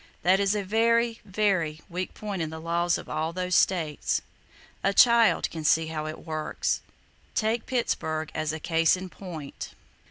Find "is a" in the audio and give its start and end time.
0.39-0.63